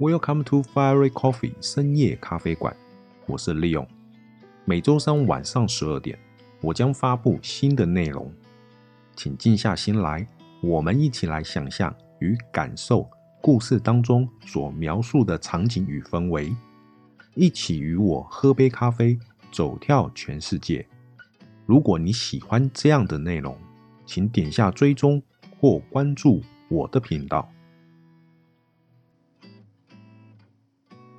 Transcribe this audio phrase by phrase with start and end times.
[0.00, 2.74] Welcome to Fiery Coffee 深夜咖啡馆，
[3.26, 3.86] 我是利用。
[4.64, 6.18] 每周三晚上十二点，
[6.62, 8.32] 我将发布新的内容，
[9.14, 10.26] 请静下心来，
[10.62, 13.06] 我们一起来想象与感受
[13.42, 16.56] 故事当中所描述的场景与氛围，
[17.34, 19.18] 一起与我喝杯咖啡，
[19.52, 20.86] 走跳全世界。
[21.66, 23.54] 如果你喜欢这样的内容，
[24.06, 25.22] 请点下追踪
[25.60, 27.46] 或关注我的频道。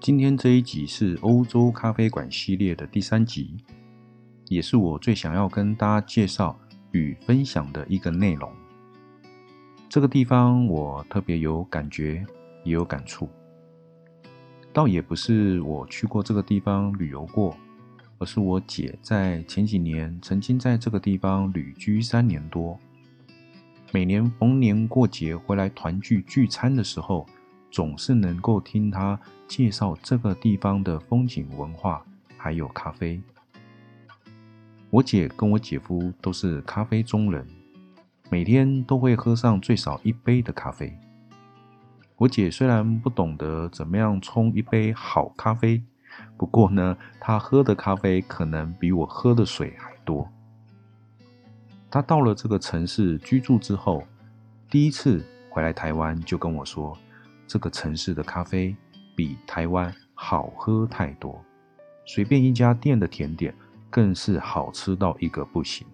[0.01, 3.55] 今天这一集是欧洲咖啡馆系列的第三集，
[4.47, 8.51] 也是我最想要跟大家介绍与分享的一个内容。
[9.87, 12.25] 这个地方我特别有感觉，
[12.63, 13.29] 也有感触。
[14.73, 17.55] 倒也不是我去过这个地方旅游过，
[18.17, 22.75] 而是我姐在前几年曾经在这个地方旅居三年多，
[23.93, 27.23] 每年逢年过节回来团聚聚餐的时候。
[27.71, 32.05] 总是能够听他介绍这个地方的风景文化，
[32.37, 33.21] 还有咖啡。
[34.89, 37.47] 我姐跟我姐夫都是咖啡中人，
[38.29, 40.93] 每天都会喝上最少一杯的咖啡。
[42.17, 45.81] 我姐虽然不懂得怎么样冲一杯好咖啡，
[46.35, 50.27] 不过呢，她喝的咖啡可能比我喝的水还多。
[51.89, 54.03] 她到了这个城市居住之后，
[54.69, 56.97] 第一次回来台湾就跟我说。
[57.51, 58.73] 这个城市的咖啡
[59.13, 61.43] 比台湾好喝太多，
[62.05, 63.53] 随便一家店的甜点
[63.89, 65.85] 更是好吃到一个不行。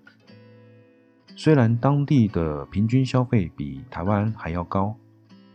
[1.35, 4.95] 虽然当地的平均消费比台湾还要高，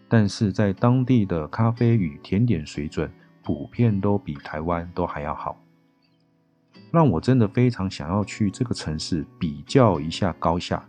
[0.08, 3.08] 但是在当地的咖啡与甜点水准
[3.44, 5.56] 普遍都比台湾都还要好，
[6.90, 10.84] 让我真的非常想要去这个城市比较一下高下。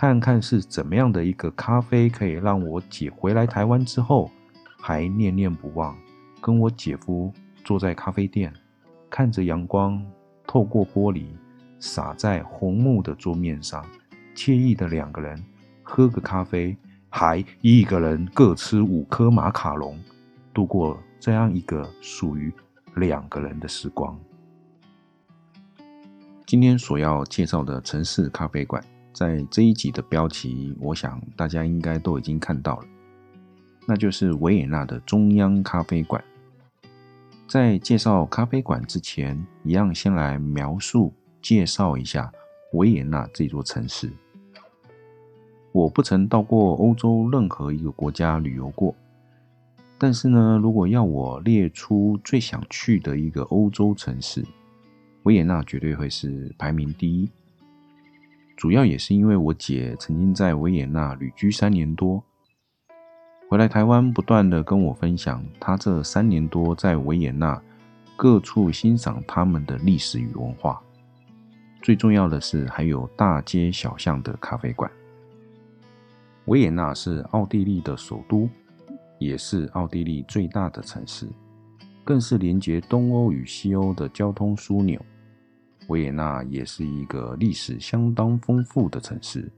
[0.00, 4.30] 看看是怎么样的一个咖啡，可以让我姐回来台湾之后
[4.78, 5.94] 还念念不忘。
[6.40, 7.30] 跟我姐夫
[7.62, 8.50] 坐在咖啡店，
[9.10, 10.02] 看着阳光
[10.46, 11.26] 透过玻璃
[11.78, 13.84] 洒在红木的桌面上，
[14.34, 15.44] 惬意的两个人
[15.82, 16.74] 喝个咖啡，
[17.10, 19.98] 还一个人各吃五颗马卡龙，
[20.54, 22.50] 度过这样一个属于
[22.94, 24.18] 两个人的时光。
[26.46, 28.82] 今天所要介绍的城市咖啡馆。
[29.12, 32.84] 在这一集的标题，我想大家应该都已经看到了，
[33.86, 36.22] 那就是维也纳的中央咖啡馆。
[37.48, 41.12] 在介绍咖啡馆之前，一样先来描述
[41.42, 42.32] 介绍一下
[42.74, 44.10] 维也纳这座城市。
[45.72, 48.94] 我不曾到过欧洲任何一个国家旅游过，
[49.98, 54.44] 但是呢，如果要我列出最想去的一个欧洲城市，
[55.24, 57.28] 维也纳绝对会是排名第一。
[58.60, 62.22] 主要也是因为我姐曾经在维也纳旅居三年多，
[63.48, 67.58] 回来台湾不断的跟我分享她这三年多在维也纳
[68.18, 70.78] 各处欣赏他们的历史与文化。
[71.80, 74.90] 最重要的是还有大街小巷的咖啡馆。
[76.44, 78.46] 维也纳是奥地利的首都，
[79.18, 81.26] 也是奥地利最大的城市，
[82.04, 85.00] 更是连接东欧与西欧的交通枢纽。
[85.90, 89.50] 维也纳也是一个历史相当丰富的城市，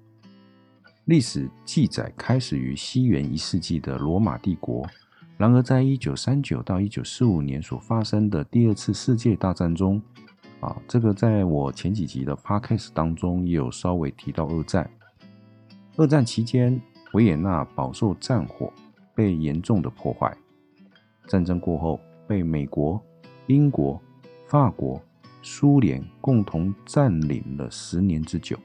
[1.04, 4.82] 历史记载开始于西元一世纪的罗马帝国。
[5.36, 10.00] 然而，在一九三九到一九四五年所发生的第二次世界大战中，
[10.60, 14.90] 啊，这个在我前几集的 podcast 当中也有稍微提到二战。
[15.96, 16.80] 二战期间，
[17.12, 18.72] 维也纳饱受战火，
[19.14, 20.34] 被严重的破坏。
[21.26, 22.98] 战争过后，被美国、
[23.48, 24.00] 英国、
[24.46, 24.98] 法国。
[25.42, 28.56] 苏联共同占领了十年之久，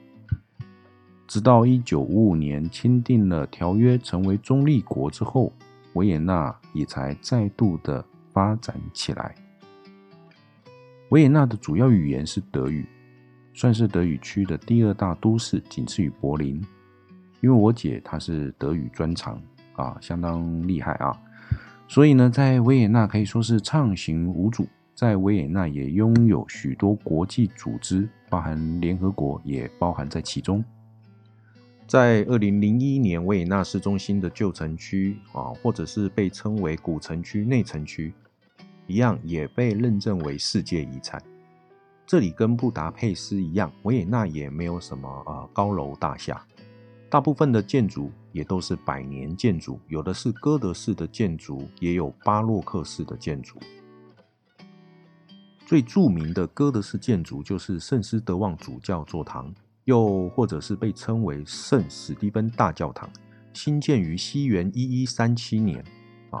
[1.26, 5.52] 直到一九五五年签订了条约，成为中立国之后，
[5.94, 9.34] 维也纳也才再度的发展起来。
[11.08, 12.86] 维也纳的主要语言是德语，
[13.52, 16.64] 算是德语区的第二大都市，仅次于柏林。
[17.40, 19.40] 因为我姐她是德语专长
[19.74, 21.18] 啊，相当厉害啊，
[21.88, 24.66] 所以呢，在维也纳可以说是畅行无阻。
[24.98, 30.64] 在维也纳也拥有许多国际组织，包含联合国也包含在其中。
[31.86, 38.12] 在二零零一年，维也纳市中心的旧城区啊，或者是被称为古城区、内城区，
[38.88, 41.22] 一样也被认证为世界遗产。
[42.04, 46.44] 这里跟布达佩斯一样，维也纳也没有什么呃高楼大厦，
[47.08, 53.60] 大部分的建筑也都是百年建筑，有的是哥德式的建筑，也有巴洛克式的建筑。
[55.68, 59.52] 最著名的哥德式建筑就是圣斯德旺主教座堂，
[59.84, 63.06] 又或者是被称为圣史蒂芬大教堂，
[63.52, 65.84] 兴建于西元一一三七年。
[66.30, 66.40] 啊，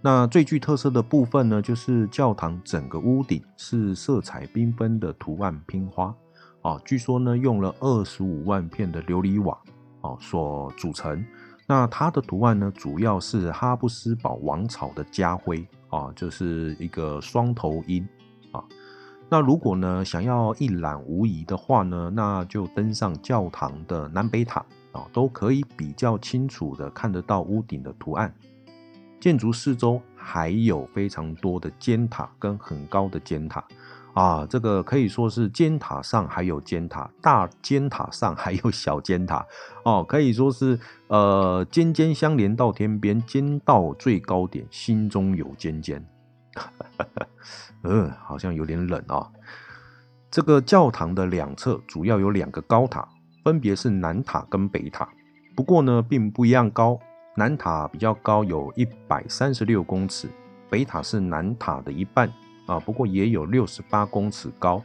[0.00, 6.14] 那最具特色的部分呢，就是教堂整个屋顶是色彩缤纷的图案拼花，
[6.62, 9.58] 啊，据说呢用了二十五万片的琉璃瓦，
[10.02, 11.26] 哦所组成。
[11.66, 18.08] 那它的图案呢，主要是哈布斯堡王朝的家徽，啊，就是一个双头鹰，
[19.30, 28.32] 那如果呢想要一览无遗的话呢，那就登上教堂的南北塔，啊，都可以比较清楚的看得到屋顶的图案。
[29.20, 33.62] 建筑四周还有非常多的尖塔跟很高的尖塔
[34.14, 39.44] 啊，这个可以说是尖塔上还有尖塔，大尖塔上还有小尖塔
[39.84, 40.78] 哦，可以说是
[41.08, 46.02] 呃尖尖相连到天边，尖到最高点，心中有尖尖。
[47.84, 49.30] 嗯，好像有点冷啊。
[50.30, 53.08] 这个教堂的两侧主要有两个高塔，
[53.42, 55.08] 分别是南塔跟北塔，
[55.56, 56.98] 不过呢并不一样高。
[57.36, 60.28] 南塔比较高，有一百三十六公尺，
[60.68, 62.28] 北塔是南塔的一半
[62.66, 64.82] 啊，不过也有六十八公尺高。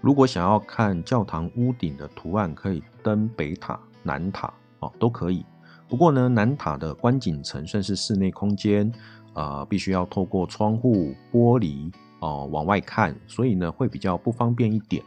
[0.00, 5.46] 如果想要看教堂屋顶的图案，可以登北塔、南塔哦，都可以。
[5.88, 8.92] 不过呢，南塔的观景层算是室内空间，
[9.38, 15.00] 呃，必须要透过窗户玻璃哦往外看，所以呢会比较不方便一点。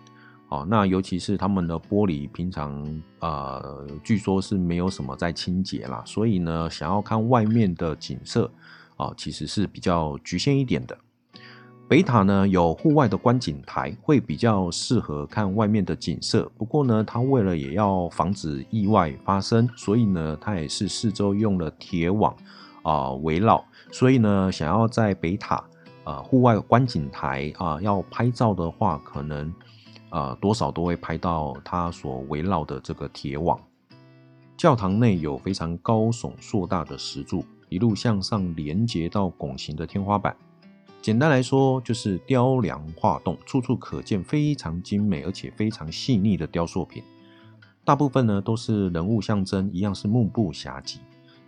[0.48, 8.50] 哦，那尤其是他们的玻璃，平常呃，据说是没有什么在清洁啦，所以呢，想要看外面的景色，
[8.96, 10.98] 啊，其实是比较局限一点的。
[11.90, 16.50] 北塔呢有户外的观景台，会比较适合看外面的景色。
[16.58, 22.34] 不过呢，它为了也要防止意外发生，所以呢，它也是四周用了铁网
[22.82, 23.62] 啊围绕。
[23.92, 25.64] 所以呢，想要在北塔
[26.06, 29.54] 呃户外观景台啊要拍照的话，可能。
[30.14, 33.58] 呃，多少都会拍到它所围绕的这个铁网。
[34.58, 40.36] 教堂内有非常高耸硕大的石柱，一路向上连接到拱形的天花板。
[41.02, 47.02] 简单来说，就是雕梁画栋，处处可见非常精美而且非常细腻的雕塑品。
[47.86, 51.00] 大部分呢都是人物象征，一样是目不暇接。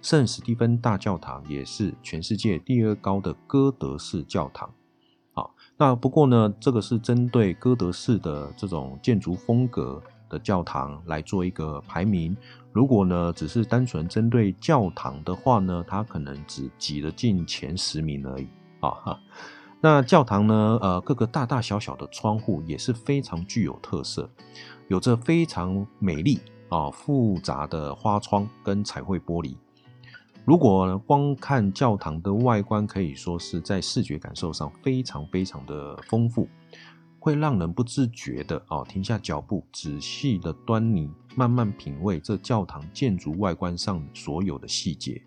[0.04, 4.70] 圣史蒂芬大教堂也是全世界第二高的哥德式教堂。
[5.34, 5.46] 啊
[5.78, 12.36] 那不过呢，这个是针对哥德式的这种建筑风格的教堂来做一个排名。
[12.74, 18.48] 如果呢，只是单纯针对教堂的话呢，它可能只挤得进前十名而已
[18.82, 19.20] 啊哈。
[19.80, 24.30] 那教堂呢，呃，各个大大小小的窗户也是非常具有特色，
[24.90, 29.56] 有着非常美丽啊复杂的花窗跟彩绘玻璃。
[30.46, 36.50] 如果呢光看教堂的外观，可以说是在视觉感受上非常非常的丰富，
[37.18, 45.22] 会让人不自觉的哦停下脚步，仔细的端倪，慢慢品味这教堂建筑外观上所有的细节。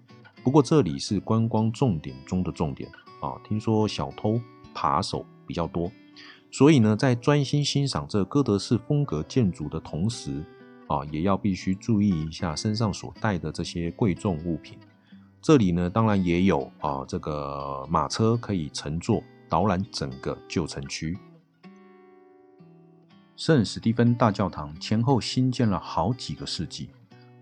[0.45, 2.91] 不过这里是观光重点中的重点
[3.23, 4.39] 啊，听说小偷
[4.75, 5.91] 扒手比较多，
[6.51, 10.45] 所以呢，在专心欣赏这哥德式风格建筑的同时
[10.89, 14.79] 啊，也要必须注意一下身上所带的这些贵重物品。
[15.47, 21.17] 这里呢，当然也有啊，这个马车可以乘坐导览整个旧城区。
[23.37, 26.91] 圣史蒂芬大教堂前后新建了好几个世纪，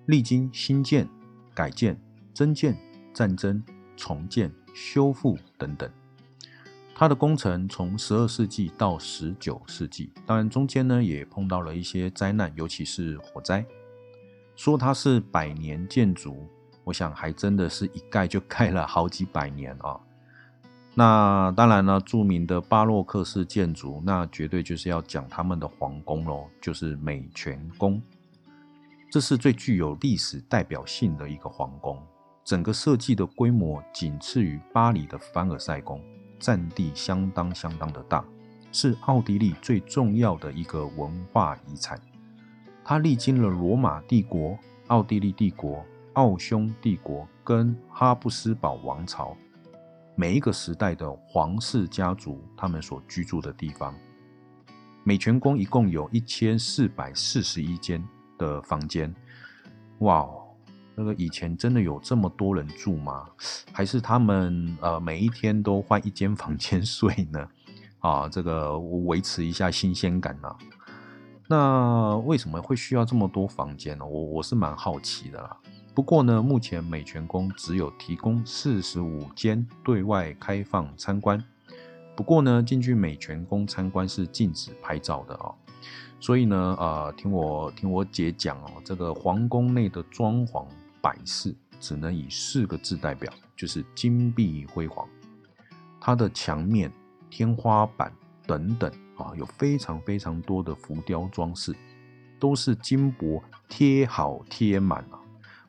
[0.05, 1.09] 历经新建、
[1.55, 1.99] 改建、
[2.35, 2.77] 增建、
[3.15, 3.65] 战争、
[3.97, 5.91] 重建、修复等等。
[6.95, 13.65] 它的工程从十二世纪到十九世纪，当然中间呢也碰到了一些灾难，尤其是火灾。
[14.57, 16.47] 说它是百年建筑。
[16.85, 19.99] 我想还真的是一盖就盖了好几百年啊！
[20.95, 28.01] 那当然了，著名的巴洛克式建筑，那绝对就是要讲他们的皇宫喽，就是美泉宫。
[29.11, 32.01] 这是最具有历史代表性的一个皇宫，
[32.45, 36.01] 整个设计的规模仅次于巴黎的凡尔赛宫，
[36.39, 38.25] 占地相当相当的大，
[38.71, 42.01] 是奥地利最重要的一个文化遗产。
[42.85, 45.85] 它历经了罗马帝国、奥地利帝国。
[46.15, 49.37] 奥匈帝国跟哈布斯堡王朝，
[50.15, 53.95] 每一个时代的皇室家族，他们所居住的地方，
[55.03, 58.03] 美泉宫一共有一千四百四十一间
[58.39, 59.13] 的房间。
[59.99, 60.45] 哇哦，
[60.95, 63.27] 那个以前真的有这么多人住吗？
[63.73, 67.49] 还是他们呃每一天都换一间房间睡呢？
[67.99, 70.57] 啊，这个维持一下新鲜感呢？
[71.49, 74.07] 那为什么会需要这么多房间呢？
[74.07, 75.57] 我我是蛮好奇的啦。
[75.95, 81.43] 不过呢，目前美泉宫只有提供四十五间对外开放参观。
[82.17, 85.55] 不过呢，进去美泉宫参观是禁止拍照的哦。
[86.19, 90.67] 所以呢，呃，听我听我姐讲哦，这个皇宫内的装潢
[91.01, 95.09] 摆饰只能以四个字代表，就是金碧辉煌。
[96.01, 96.91] 它的墙面、
[97.31, 98.13] 天花板
[98.47, 101.73] 等等啊，有非常非常多的浮雕装饰，
[102.41, 105.21] 都是金箔贴好贴满啊。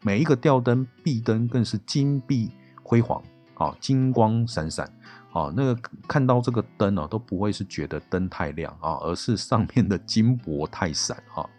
[0.06, 2.52] 每一个吊灯、壁灯更是金碧
[2.84, 3.20] 辉煌
[3.56, 4.86] 啊，金光闪闪
[5.34, 5.52] 啊。
[5.58, 11.50] 那个看到这个灯啊，都不会是觉得灯太亮啊，而是上面的金箔太闪哈。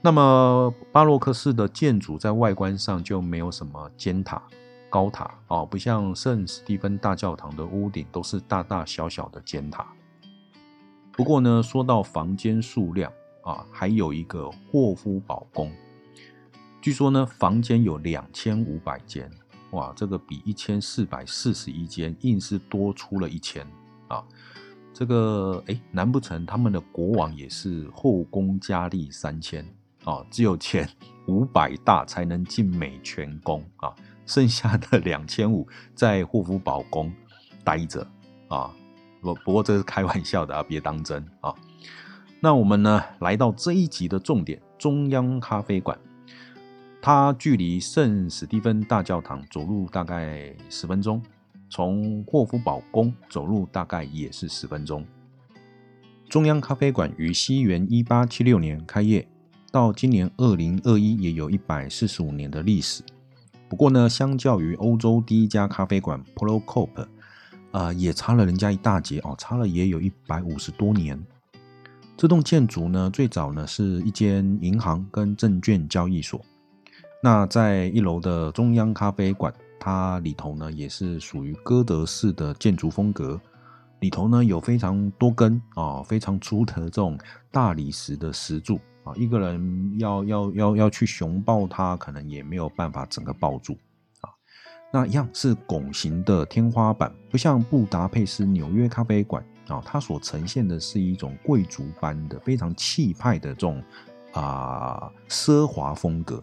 [0.00, 4.42] 那么巴洛克式的建筑在外观上就没有什么尖塔、
[4.88, 9.86] 高塔啊，不像圣史蒂芬大教堂的屋顶都是大大小小的尖塔。
[11.12, 13.12] 不过呢，说到房间数量
[13.42, 15.70] 啊，还有一个霍夫堡宫，
[16.80, 19.30] 据说呢，房间有两千五百间，
[19.72, 23.66] 哇，这个比一千四百四十一间硬是多出了一千
[24.08, 24.24] 啊。
[24.94, 29.62] 这个哎，难不成他们的国王也是后宫佳丽三千？
[30.04, 30.88] 啊，只有前
[31.28, 33.94] 五百大才能进美泉宫啊，
[34.24, 37.12] 剩下的 两千五在护福堡宫
[37.62, 38.06] 待着
[38.48, 38.74] 啊。
[39.20, 41.54] 不不过这是开玩笑的啊，别当真啊。
[42.40, 45.98] 那我们呢，来到这一集的重点——中央咖啡馆。
[47.02, 51.22] 它距离圣史蒂芬大教堂走路大概十分钟，
[51.68, 55.04] 从霍夫堡宫走路大概也是十分钟。
[56.28, 59.26] 中央咖啡馆于西元一八七六年开业。
[59.72, 63.04] 到今年二零二一，也有一百四十五年的历史。
[63.68, 67.06] 不过呢，相较于欧洲第一家咖啡馆 Procope，
[67.70, 71.24] 啊，也差了人家一大截哦，差了也有一百五十多年。
[72.16, 76.44] 这栋建筑呢，最早呢是一间银行跟证券交易所。
[77.22, 83.38] 那在一楼的中央咖啡馆，它里头呢也是属于哥德式的建筑风格，
[84.00, 87.18] 里头呢有非常多根啊非常粗的这种
[87.50, 88.80] 大理石的石柱。
[89.04, 93.74] 啊，一个人要要要要去熊抱它，可能也没有办法整个抱住
[94.20, 94.28] 啊。
[94.90, 103.82] 那一样是拱形的天花板，不像布达佩斯纽约咖啡馆啊，它所呈现的是一种贵族般的、非常气派的这种
[104.32, 106.42] 啊奢华风格。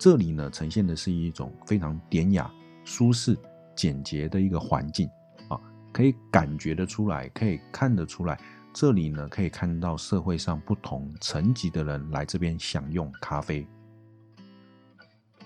[0.00, 2.50] 这里呢，呈现的是一种非常典雅、
[2.84, 3.36] 舒适、
[3.76, 5.06] 简洁的一个环境
[5.46, 5.60] 啊，
[5.92, 8.40] 可以感觉得出来，可以看得出来。
[8.72, 13.66] 这里呢，可以看到社会上不同层级的人来这边享用咖啡。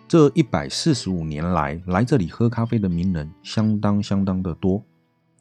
[0.07, 4.81] 这一百四十五年来，来这里喝咖啡的名人相当相当的多。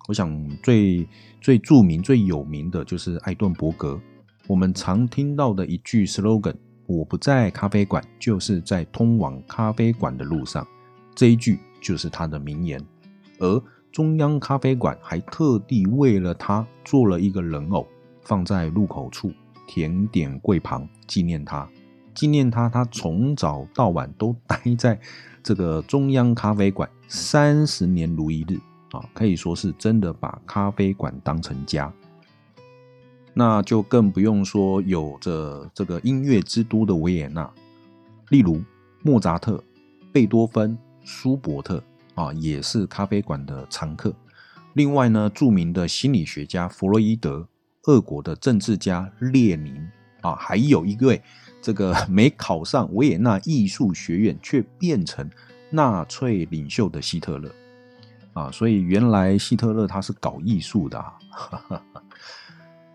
[0.07, 1.07] 我想最
[1.39, 4.01] 最著名、最有名的就是艾顿伯格。
[4.47, 6.55] 我们常听到的一句 slogan：“
[6.85, 10.67] 我不在咖啡馆，就是在通往咖啡馆的路上。”
[11.15, 12.83] 这一句就是他的名言。
[13.39, 13.61] 而
[13.91, 17.87] 中央咖啡馆还特地为了他做了一个人偶，
[18.23, 19.31] 放在入口处
[19.67, 21.67] 甜点柜旁纪念他。
[22.15, 24.99] 纪念他，他从早到晚都待在
[25.41, 28.59] 这个中央咖啡馆三十年如一日
[28.91, 31.91] 啊，可以说是真的把咖啡馆当成家。
[33.33, 37.49] 那就更不用说有着这个音乐之都的维也纳，
[38.29, 38.61] 例如
[39.01, 39.63] 莫扎特、
[40.11, 41.83] 贝多芬、舒伯特。
[42.15, 44.13] 啊，也是咖啡馆的常客。
[44.73, 47.47] 另外呢，著名的心理学家弗洛伊德，
[47.85, 49.75] 俄国的政治家列宁
[50.21, 51.19] 啊，还有一位
[51.59, 55.27] 这个没考上维也纳艺术学院却变成
[55.71, 57.51] 纳粹领袖的希特勒
[58.33, 58.51] 啊。
[58.51, 60.99] 所以原来希特勒他是搞艺术的。
[60.99, 61.19] 啊。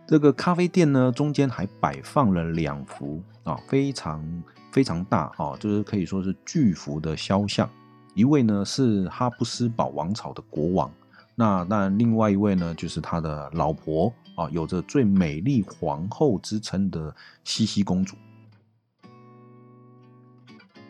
[0.08, 7.68] 这个咖啡店呢，中间还摆放了两幅啊，非常非常大啊，就是可以说是巨幅的肖像。
[8.14, 10.90] 一位呢是哈布斯堡王朝的国王，
[11.34, 18.16] 那那另外一位呢就是他的老婆啊，有着最美丽皇后之称的茜茜公主。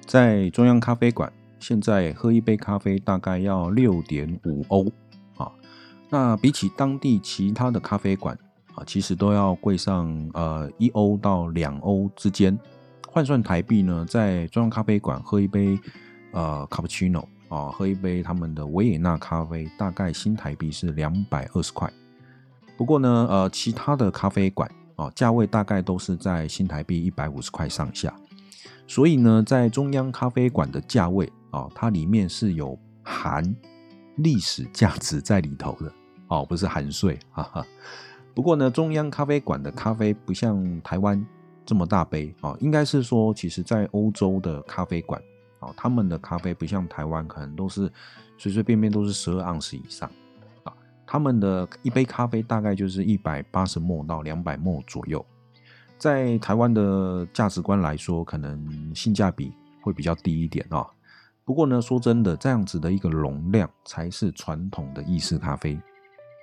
[0.07, 4.87] 在中央咖啡馆，现在喝一杯咖啡大概要六点五欧
[5.37, 5.51] 啊，
[6.09, 8.39] 那比起当地其他的咖啡馆
[8.79, 12.59] 啊，其实都要贵上呃一欧到两欧之间。
[13.09, 15.79] 换算台币呢，在中央咖啡馆喝一杯。
[16.31, 21.91] 呃，cappuccino 啊，喝一杯他们的维也纳咖啡，大概新台币是两百二十块。
[22.77, 28.15] 不过呢，呃，其他的咖啡馆啊，价位大概都是在新台币一百五十块上下。
[28.87, 33.43] 所以呢，在中央咖啡馆的价位啊，它里面是有含
[34.17, 35.91] 历史价值在里头的
[36.29, 37.67] 哦，不是含税，哈哈。
[38.39, 41.27] 不过呢，中央咖啡馆的咖啡不像台湾
[41.67, 45.21] 这么大杯啊，应该是说，其实在欧洲的咖啡馆。
[45.59, 47.91] 啊，他们的咖啡不像台湾，可能都是
[48.37, 50.09] 随随便便都是十二盎司以上
[50.63, 50.73] 啊。
[51.05, 55.27] 他们的一杯咖啡大概就是一百八十沫到两百沫左右，
[55.99, 59.53] 在台湾的价值观来说，可能性价比
[59.83, 60.87] 会比较低一点啊。
[61.45, 65.77] 不过呢，说真的，这样子的一个容量才是传统的意式咖啡。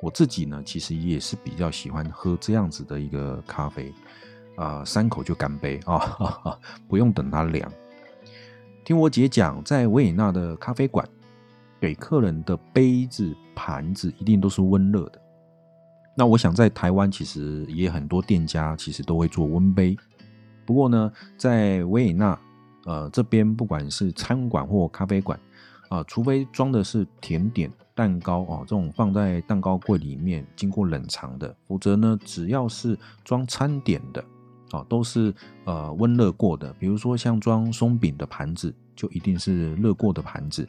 [0.01, 3.93] 我自己呢，其实也是比较喜欢喝这样子的一个咖啡，
[4.55, 5.99] 啊，三口就干杯啊，
[6.87, 7.71] 不用等它凉。
[8.83, 11.07] 听我姐讲，在维也纳的咖啡馆，
[11.79, 15.21] 给客人的杯子、盘子一定都是温热的。
[16.15, 19.97] 那我想在台湾其实也很多店家其实都会做温杯，
[20.65, 22.39] 不过呢，在维也纳。
[22.85, 25.39] 呃，这边不管是餐馆或咖啡馆，
[25.89, 34.23] 啊，除非装的是甜点、蛋糕哦，这种放在蛋糕柜里面经过冷藏的，否则呢，只要是装餐点的，
[34.71, 35.33] 啊，都是
[35.63, 36.73] 呃温热过的。
[36.73, 40.67] 比如说像装松饼的盘子，就一定是热过的盘子，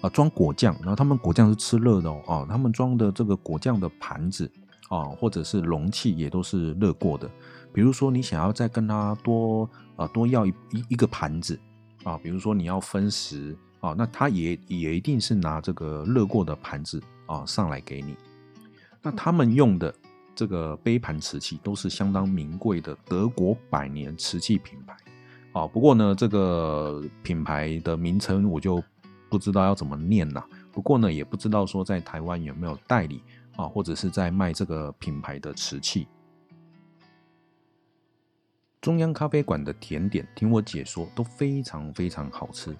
[0.00, 4.50] 啊，装果酱，然后他们果酱是吃热的哦，啊，他们装的这个果酱的盘子，
[4.88, 7.30] 啊，或者是容器也都是热过的。
[7.72, 11.58] 比如说，你想要再跟他多啊多要一一一个盘子
[12.02, 18.16] 啊，比如说你要分食啊，那他也也一定是拿这个热过的盘子啊上来给你。
[19.02, 19.94] 那他们用的
[20.34, 24.96] 这个杯盘瓷器都是相当名贵的德国百年瓷器品牌
[25.52, 25.66] 啊。
[25.66, 28.82] 不过呢，这个品牌的名称我就
[29.28, 30.42] 不知道要怎么念了。
[30.72, 33.20] 不过呢，也不知道说在台湾有没有代理
[33.54, 36.08] 啊，或者是在卖这个品牌的瓷器。
[38.80, 42.74] 中央咖啡馆的甜点，听我解说都非常非常好吃，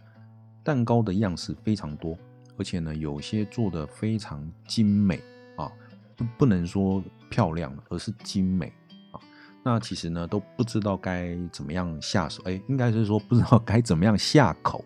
[0.64, 2.18] 蛋糕的样式非常多，
[2.56, 5.20] 而且呢，有些做的非常精美
[5.56, 5.70] 啊，
[6.16, 8.72] 不不能说漂亮，而是精美
[9.12, 9.20] 啊。
[9.62, 14.82] 那其实呢，都不知道该怎么样下手，哎，应该是说不知道该怎么样下口。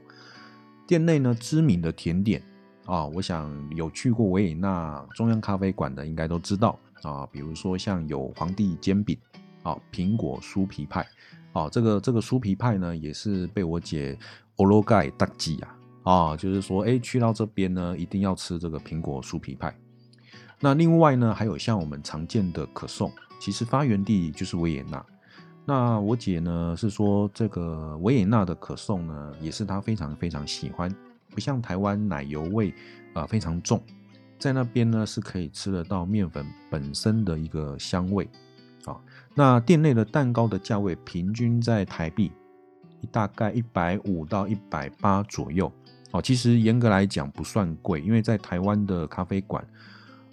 [0.86, 2.42] 店内呢，知名的甜点
[2.84, 9.16] 啊，我想有去过维也纳中央咖啡馆的，应该都知道啊，比如说像有皇帝煎饼。
[9.62, 11.06] 啊，苹果酥皮派，
[11.52, 14.18] 啊，这个这个酥皮派呢，也是被我姐
[14.56, 19.74] 欧罗盖大忌啊，啊，就是说，哎，去到这边呢，一定要吃这个苹果酥皮派。
[20.60, 25.04] 那另外呢，还有像我们常见的可颂，其实发源地就是维也纳。
[25.64, 30.92] 那我姐呢是说，这个维也纳的可颂呢，也是她非常非常喜欢，
[31.30, 32.72] 不像台湾奶油味
[33.12, 33.80] 啊非常重，
[34.38, 38.28] 在那边呢是可以吃得到面粉本身的一个香味。
[39.38, 42.32] 那店内的蛋糕的价位平均在台币
[43.12, 45.72] 大概一百五到一百八左右。
[46.10, 49.64] 哦，其实严格来讲不算贵，因为在台湾的咖啡馆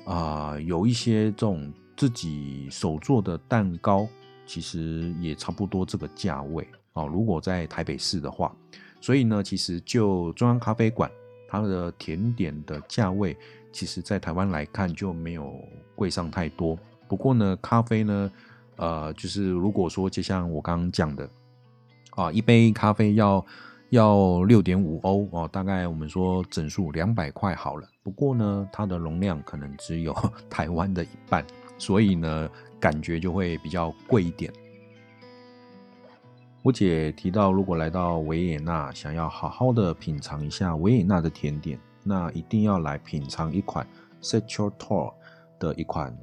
[0.07, 4.07] 啊，有一些这种自己手做的蛋糕，
[4.47, 6.67] 其实也差不多这个价位。
[6.93, 8.55] 哦，如果在台北市的话，
[8.99, 11.11] 所以呢，其实就中央咖啡馆
[11.47, 13.37] 它的甜点的价位，
[13.71, 15.53] 其实在台湾来看就没有
[15.93, 16.75] 贵上太多。
[17.07, 18.31] 不过呢，咖啡呢，
[18.77, 21.29] 呃，就是如果说就像我刚刚讲的，
[22.11, 23.45] 啊，一杯咖啡要
[23.89, 27.87] 要六点五欧哦，大概我们说整数两百块好了。
[28.03, 30.13] 不过呢，它的容量可能只有
[30.49, 31.45] 台湾的一半，
[31.77, 34.51] 所以呢，感觉就会比较贵一点。
[36.61, 43.87] 我姐提到，如果来到维也纳，想要好好的品尝一下维也纳的甜点，那一定要来品尝一款
[44.19, 45.13] s e t u r t o r
[45.59, 46.15] 的一款。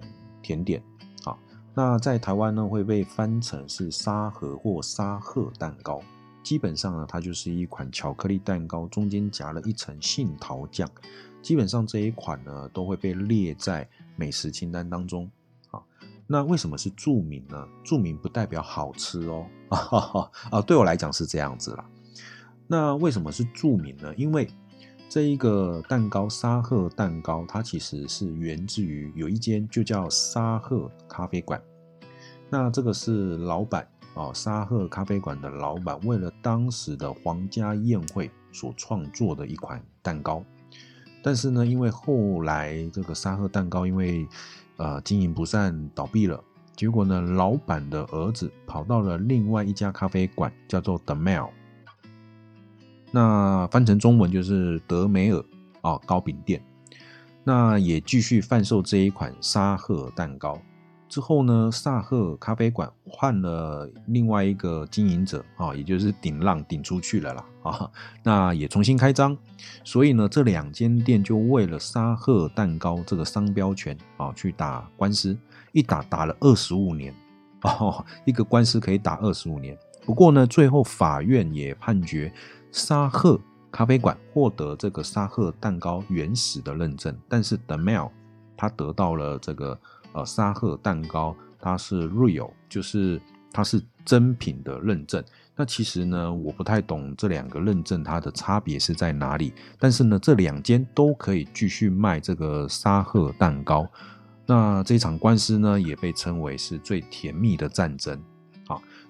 [0.45, 0.83] 甜点，
[1.75, 6.01] 那在台湾呢会被翻成是沙盒或沙鹤蛋糕，
[6.43, 10.89] 基本上呢它就是一款巧克力蛋糕，中间夹了一层杏桃酱，
[11.41, 15.31] 基本上这一款呢都会被列在美食清单当中，
[15.71, 15.81] 啊，
[16.27, 17.67] 那为什么是著名呢？
[17.83, 19.47] 著名不代表好吃哦，
[20.51, 21.89] 啊，对我来讲是这样子啦。
[22.67, 24.15] 那为什么是著名呢？
[24.15, 24.49] 因为
[25.15, 31.63] 这一个蛋糕沙赫蛋糕，它其实是源自于有一间就叫沙赫咖啡馆。
[32.49, 40.43] 那这个是老板哦，沙赫咖啡馆的老板为了当时的皇家宴会所创作的一款蛋糕。
[41.23, 44.27] 但是呢，因为后来这个沙赫蛋糕因为
[44.79, 46.43] 呃经营不善倒闭了，
[46.75, 51.51] 结果呢，老板的儿子跑到了另外一家咖啡馆，叫做 The Mail。
[53.13, 55.45] 那翻成中文就是德梅尔
[55.83, 56.61] 啊糕饼店，
[57.45, 60.59] 那也继续贩售这一款沙赫蛋糕。
[61.11, 67.91] 之后呢，萨赫咖啡馆换了另外一个经营者啊，也就是顶浪顶出去了啦啊，
[68.23, 69.37] 那也重新开张。
[69.85, 75.37] 所以呢，这两间店就为了沙赫蛋糕这个商标权啊去打官司，
[75.73, 77.15] 一打打了二十五年
[77.61, 79.77] 哦，一个官司可以打二十五年。
[80.07, 82.33] 不过呢，最后法院也判决。
[82.73, 83.39] 沙赫
[83.71, 88.11] 咖啡馆获得这个沙赫蛋糕原始的认证，但是 The Mel
[88.57, 89.79] 它得到了这个
[90.13, 93.21] 呃沙赫蛋糕它是 real，就是
[93.53, 95.23] 它是真品的认证，
[95.55, 99.53] 那其实呢，我不太懂这两个认证它的差别是在哪里。
[99.79, 103.87] 但是呢，这两间都可以继续卖这个沙赫蛋糕。
[104.47, 108.21] 那这场官司呢，也被称为是最甜蜜的战争。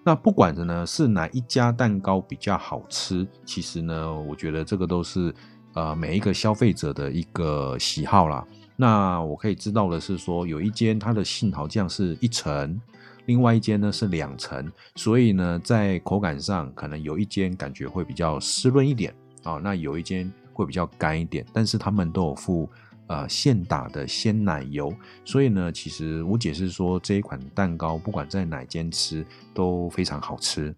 [0.05, 5.35] 那不管的呢是哪一家蛋糕比较好吃，其实呢，我觉得这个都是
[5.75, 8.47] 呃每一个消费者的一个喜好啦。
[8.77, 12.81] 那我可以知道的是说，有一间它的杏桃酱是一层。
[13.27, 22.69] 另外一间呢是两层，所以呢，在口感上可能有一间感觉会比较湿润一点啊，那有一间会比较干一点，但是他们都有附
[23.13, 24.91] 呃现打的鲜奶油，
[25.23, 30.75] 所以呢，其实我解释说这一款蛋糕不管在哪间吃都非常好吃。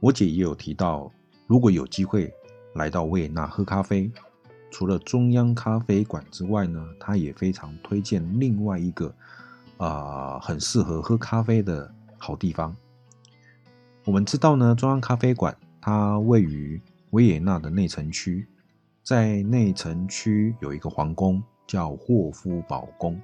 [0.00, 1.12] 我姐也有提到，
[1.46, 2.32] 如果有机会
[2.76, 4.10] 来到维也纳喝咖啡，
[4.70, 9.14] 除了中央咖啡馆之外呢，她也非常推荐另外一个。
[9.76, 12.74] 啊，很适合喝咖啡的好地方。
[14.04, 18.46] 我们知道呢，中央咖啡馆它位于维也纳的内城区，
[19.04, 23.20] 在内城区有一个皇宫叫霍夫堡宫。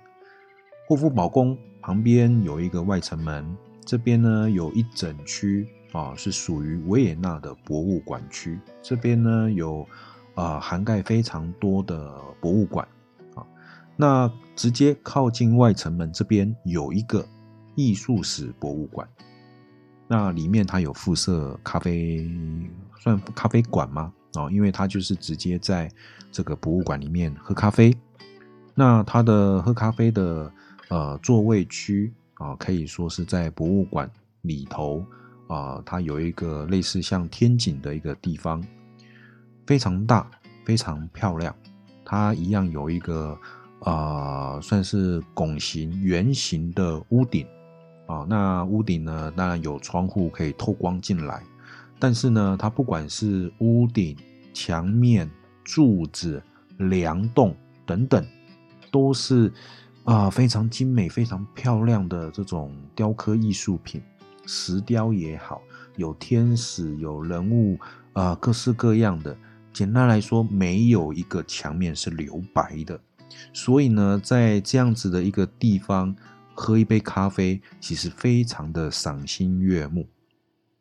[0.87, 8.61] 霍夫堡宫旁边有一个外城门，这边呢有一整区啊，是属于维也纳的博物馆区。
[8.83, 9.89] 这边呢有
[10.35, 12.87] 啊涵盖非常多的博物馆
[13.35, 13.47] 啊。
[13.97, 17.27] 那直接靠近外城门这边有一个
[17.75, 19.09] 艺术史博物馆，
[20.07, 22.31] 那里面它有附设咖啡，
[22.99, 24.13] 算咖啡馆吗？
[24.35, 25.91] 哦，因为它就是直接在
[26.31, 27.97] 这个博物馆里面喝咖啡。
[28.75, 30.53] 那它的喝咖啡的
[30.89, 34.11] 呃座位区啊，可以说是在博物馆
[34.43, 35.05] 里头
[35.49, 38.63] 啊，它有一个类似像天井的一个地方，
[39.67, 40.31] 非常大，
[40.65, 41.55] 非常漂亮。
[42.05, 43.39] 它一样有一个。
[43.83, 47.47] 啊，算是拱形、圆形的屋顶
[48.07, 48.27] 啊。
[48.29, 51.43] 那屋顶呢，当然有窗户可以透光进来。
[52.01, 54.17] 但是呢，它不管是屋顶、
[54.55, 55.31] 墙面、
[55.63, 56.43] 柱子、
[56.79, 58.27] 梁栋等等，
[58.91, 59.53] 都是
[60.05, 64.03] 啊非常精美、非常漂亮的这种雕刻艺术品，
[64.47, 65.61] 石雕也好，
[65.97, 67.79] 有天使、有人物
[68.15, 69.37] 啊，各式各样的。
[69.73, 72.99] 简单来说，没有一个墙面是留白的。
[73.53, 76.17] 所以呢，在这样子的一个地方
[76.55, 80.09] 喝一杯咖啡，其实非常的赏心悦目。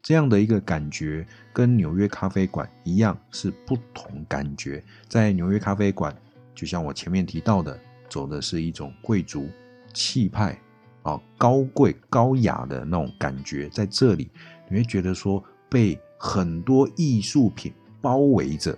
[0.10, 4.84] 这样的一个感觉，跟纽约咖啡馆一样是不同感觉。
[5.08, 6.12] 在纽约咖啡馆，
[6.56, 9.48] 就像我前面提到的，走的是一种贵族
[9.94, 10.60] 气派
[11.04, 13.70] 啊，高贵高雅的那种感觉。
[13.70, 14.32] 在这里，
[14.68, 18.76] 你会觉得说被很多艺术品包围着。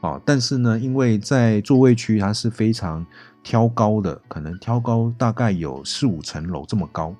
[0.00, 3.04] 啊，但是呢，因为在座位区它是非常
[3.42, 7.14] 挑高的，可能挑高大概有四五层楼这么高，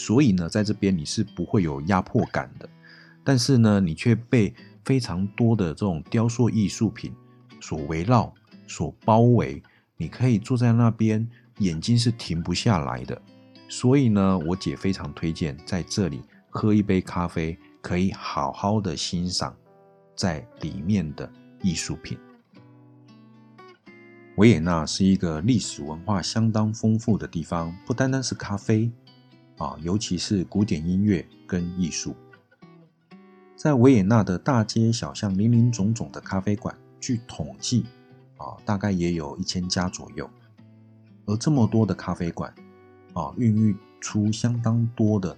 [0.00, 2.68] 所以呢，在这边你是不会有压迫感的。
[3.22, 7.12] 但是呢，你却被非常多的这种雕塑艺术品
[7.60, 8.32] 所围绕、
[8.66, 9.62] 所包围，
[9.96, 13.20] 你可以坐在那边，眼睛是停不下来的。
[13.68, 19.54] 所以呢，我姐非常推荐在这里喝一杯咖啡，可以好好的欣赏
[20.16, 21.30] 在里面的。
[21.62, 22.16] 艺术品。
[24.38, 28.90] 维也纳是一个历史文化相当丰富的地方，不单单是咖啡
[29.60, 32.16] 啊，尤其是古典音乐跟艺术。
[33.54, 37.84] 在维也纳的大街小巷，林林总总的咖啡馆，据统计
[38.38, 40.28] 啊，大概也有一千家左右。
[41.26, 42.52] 而这么多的咖啡馆
[43.12, 45.36] 啊，孕育出相当多的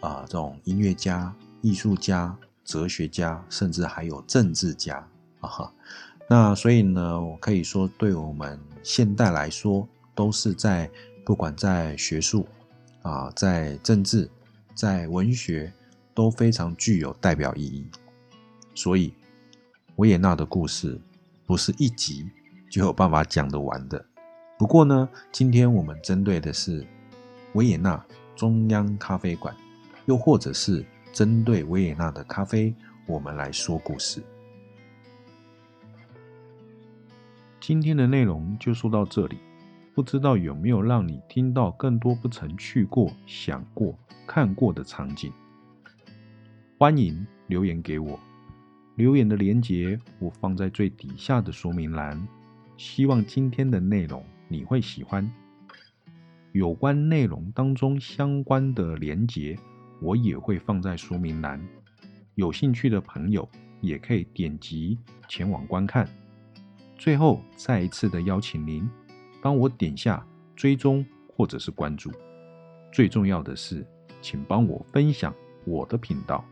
[0.00, 5.08] 啊这种音乐家、艺术家、哲学家，甚至还有政治家。
[5.40, 5.72] 啊，
[6.28, 10.90] 那所以呢，我可以说，对我们现代来说，都是在
[11.24, 12.46] 不管在学术
[13.02, 14.30] 啊，在政治，
[14.74, 15.72] 在文学，
[16.14, 17.86] 都非常具有代表意义。
[18.74, 19.12] 所以，
[19.96, 21.00] 维也纳的故事
[21.44, 22.30] 不是一集
[22.70, 24.04] 就有办法讲得完的。
[24.58, 26.86] 不过呢，今天我们针对的是
[27.54, 28.02] 维也纳
[28.36, 29.54] 中央咖啡馆，
[30.06, 32.74] 又或者是针对维也纳的咖啡，
[33.06, 34.22] 我们来说故事。
[37.60, 39.38] 今天的内容就说到这里，
[39.94, 43.94] 不知道有没有让你听到更多不曾去过、想过、
[44.26, 45.30] 看过的场景？
[46.78, 48.18] 欢迎留言给我，
[48.96, 52.26] 留言的连接我放在最底下的说明栏。
[52.78, 55.30] 希望今天的内容你会喜欢。
[56.52, 59.58] 有关内容当中相关的连接，
[60.00, 61.60] 我也会放在说明栏，
[62.34, 63.46] 有兴趣的朋友
[63.82, 66.08] 也可以点击前往观看。
[66.96, 68.88] 最后，再一次的邀请您
[69.42, 70.24] 帮我点下
[70.56, 72.10] 追踪或者是关注。
[72.92, 73.84] 最重要的是，
[74.22, 75.34] 请帮我分享
[75.66, 76.42] 我的频道。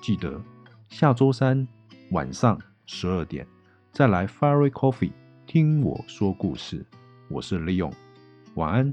[0.00, 0.42] 记得
[0.88, 1.66] 下周三
[2.10, 3.46] 晚上十二点
[3.92, 5.12] 再来 Fairy Coffee
[5.46, 6.84] 听我说故事。
[7.28, 7.92] 我是利用，
[8.54, 8.92] 晚安，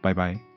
[0.00, 0.53] 拜拜。